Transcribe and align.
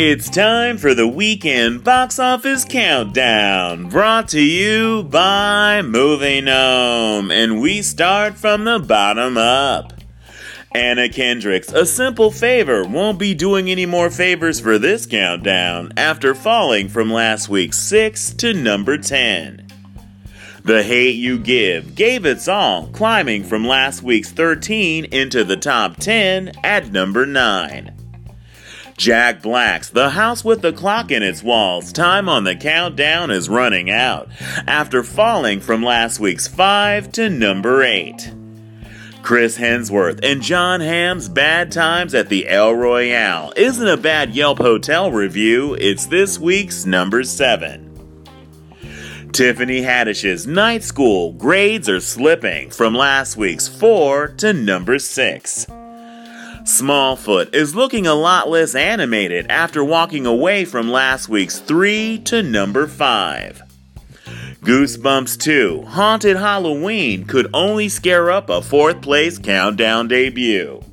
It's 0.00 0.30
time 0.30 0.78
for 0.78 0.94
the 0.94 1.08
weekend 1.08 1.82
box 1.82 2.20
office 2.20 2.64
countdown, 2.64 3.88
brought 3.88 4.28
to 4.28 4.40
you 4.40 5.02
by 5.02 5.82
Movie 5.82 6.40
Gnome, 6.40 7.32
and 7.32 7.60
we 7.60 7.82
start 7.82 8.34
from 8.34 8.62
the 8.62 8.78
bottom 8.78 9.36
up. 9.36 9.92
Anna 10.70 11.08
Kendrick's, 11.08 11.72
A 11.72 11.84
Simple 11.84 12.30
Favor, 12.30 12.84
won't 12.84 13.18
be 13.18 13.34
doing 13.34 13.68
any 13.68 13.86
more 13.86 14.08
favors 14.08 14.60
for 14.60 14.78
this 14.78 15.04
countdown 15.04 15.92
after 15.96 16.32
falling 16.32 16.88
from 16.88 17.12
last 17.12 17.48
week's 17.48 17.80
6 17.80 18.34
to 18.34 18.54
number 18.54 18.98
10. 18.98 19.66
The 20.62 20.84
Hate 20.84 21.16
You 21.16 21.40
Give 21.40 21.96
gave 21.96 22.24
its 22.24 22.46
all, 22.46 22.86
climbing 22.86 23.42
from 23.42 23.66
last 23.66 24.04
week's 24.04 24.30
13 24.30 25.06
into 25.06 25.42
the 25.42 25.56
top 25.56 25.96
10 25.96 26.52
at 26.62 26.92
number 26.92 27.26
9. 27.26 27.97
Jack 28.98 29.42
Black's 29.42 29.90
The 29.90 30.10
House 30.10 30.44
with 30.44 30.60
the 30.60 30.72
Clock 30.72 31.12
in 31.12 31.22
Its 31.22 31.40
Walls. 31.40 31.92
Time 31.92 32.28
on 32.28 32.42
the 32.42 32.56
countdown 32.56 33.30
is 33.30 33.48
running 33.48 33.88
out 33.88 34.28
after 34.66 35.04
falling 35.04 35.60
from 35.60 35.84
last 35.84 36.18
week's 36.18 36.48
5 36.48 37.12
to 37.12 37.30
number 37.30 37.84
8. 37.84 38.34
Chris 39.22 39.56
Hemsworth 39.56 40.18
and 40.24 40.42
Jon 40.42 40.80
Hamm's 40.80 41.28
Bad 41.28 41.70
Times 41.70 42.12
at 42.12 42.28
the 42.28 42.48
El 42.48 42.74
Royale 42.74 43.52
isn't 43.54 43.86
a 43.86 43.96
bad 43.96 44.34
Yelp 44.34 44.58
hotel 44.58 45.12
review, 45.12 45.74
it's 45.74 46.06
this 46.06 46.40
week's 46.40 46.84
number 46.84 47.22
7. 47.22 47.84
Tiffany 49.32 49.80
Haddish's 49.80 50.44
Night 50.48 50.82
School 50.82 51.34
grades 51.34 51.88
are 51.88 52.00
slipping 52.00 52.70
from 52.70 52.96
last 52.96 53.36
week's 53.36 53.68
4 53.68 54.26
to 54.38 54.52
number 54.52 54.98
6. 54.98 55.68
Smallfoot 56.68 57.54
is 57.54 57.74
looking 57.74 58.06
a 58.06 58.12
lot 58.12 58.50
less 58.50 58.74
animated 58.74 59.46
after 59.50 59.82
walking 59.82 60.26
away 60.26 60.66
from 60.66 60.90
last 60.90 61.26
week's 61.26 61.58
3 61.60 62.18
to 62.26 62.42
number 62.42 62.86
5. 62.86 63.62
Goosebumps 64.60 65.40
2 65.40 65.84
Haunted 65.86 66.36
Halloween 66.36 67.24
could 67.24 67.48
only 67.54 67.88
scare 67.88 68.30
up 68.30 68.50
a 68.50 68.60
fourth 68.60 69.00
place 69.00 69.38
countdown 69.38 70.08
debut. 70.08 70.84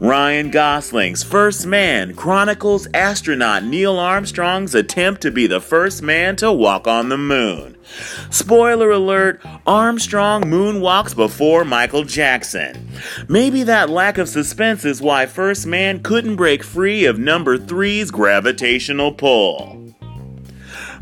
Ryan 0.00 0.52
Gosling's 0.52 1.24
First 1.24 1.66
Man 1.66 2.14
chronicles 2.14 2.86
astronaut 2.94 3.64
Neil 3.64 3.98
Armstrong's 3.98 4.72
attempt 4.72 5.22
to 5.22 5.32
be 5.32 5.48
the 5.48 5.60
first 5.60 6.02
man 6.02 6.36
to 6.36 6.52
walk 6.52 6.86
on 6.86 7.08
the 7.08 7.18
moon. 7.18 7.76
Spoiler 8.30 8.92
alert 8.92 9.44
Armstrong 9.66 10.44
moonwalks 10.44 11.16
before 11.16 11.64
Michael 11.64 12.04
Jackson. 12.04 12.92
Maybe 13.26 13.64
that 13.64 13.90
lack 13.90 14.18
of 14.18 14.28
suspense 14.28 14.84
is 14.84 15.02
why 15.02 15.26
First 15.26 15.66
Man 15.66 16.00
couldn't 16.00 16.36
break 16.36 16.62
free 16.62 17.04
of 17.04 17.18
number 17.18 17.58
three's 17.58 18.12
gravitational 18.12 19.10
pull. 19.10 19.96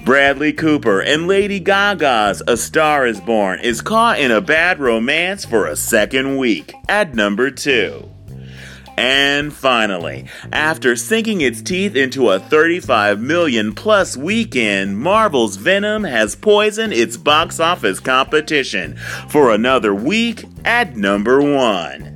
Bradley 0.07 0.55
Cooper 0.55 1.03
and 1.03 1.27
Lady 1.27 1.61
Gaga's 1.61 2.43
A 2.47 2.57
Star 2.57 3.07
is 3.07 3.21
Born 3.21 3.61
is 3.61 3.83
caught 3.83 4.19
in 4.19 4.31
a 4.31 4.41
bad 4.41 4.81
romance 4.81 5.45
for 5.45 5.67
a 5.67 5.77
second 5.77 6.39
week 6.39 6.73
at 6.89 7.15
number 7.15 7.51
2. 7.51 8.16
And 8.97 9.53
finally, 9.53 10.27
after 10.53 10.97
sinking 10.97 11.43
its 11.43 11.61
teeth 11.61 11.95
into 11.95 12.31
a 12.31 12.41
35 12.41 13.21
million 13.21 13.75
plus 13.75 14.17
weekend, 14.17 14.99
Marvel's 14.99 15.57
Venom 15.57 16.05
has 16.05 16.35
poisoned 16.35 16.95
its 16.95 17.17
box 17.17 17.61
office 17.61 18.01
competition 18.01 18.97
for 19.29 19.53
another 19.53 19.95
week 19.95 20.45
at 20.65 20.97
number 20.97 21.43
1. 21.43 22.16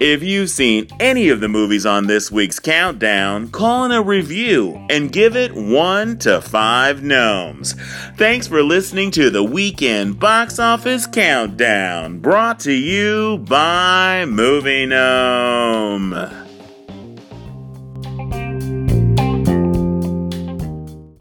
If 0.00 0.22
you've 0.22 0.50
seen 0.50 0.88
any 1.00 1.28
of 1.28 1.40
the 1.40 1.48
movies 1.48 1.86
on 1.86 2.06
this 2.06 2.30
week's 2.30 2.58
countdown, 2.58 3.48
call 3.48 3.84
in 3.84 3.92
a 3.92 4.02
review 4.02 4.84
and 4.90 5.12
give 5.12 5.36
it 5.36 5.54
1 5.54 6.18
to 6.18 6.40
5 6.40 7.02
gnomes. 7.02 7.74
Thanks 8.16 8.46
for 8.46 8.62
listening 8.62 9.10
to 9.12 9.30
the 9.30 9.44
Weekend 9.44 10.20
Box 10.20 10.58
Office 10.58 11.06
Countdown, 11.06 12.18
brought 12.20 12.60
to 12.60 12.72
you 12.72 13.38
by 13.38 14.24
Movie 14.26 14.86
Gnome. 14.86 16.43